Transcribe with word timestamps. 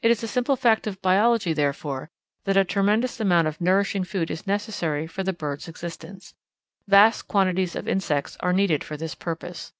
It 0.00 0.10
is 0.10 0.22
a 0.22 0.26
simple 0.28 0.56
fact 0.56 0.86
of 0.86 1.02
biology, 1.02 1.52
therefore, 1.52 2.08
that 2.44 2.56
a 2.56 2.64
tremendous 2.64 3.20
amount 3.20 3.48
of 3.48 3.60
nourishing 3.60 4.02
food 4.02 4.30
is 4.30 4.46
necessary 4.46 5.06
for 5.06 5.22
the 5.22 5.34
bird's 5.34 5.68
existence. 5.68 6.32
Vast 6.86 7.28
quantities 7.28 7.76
of 7.76 7.86
insects 7.86 8.38
are 8.40 8.54
needed 8.54 8.82
for 8.82 8.96
this 8.96 9.14
purpose. 9.14 9.74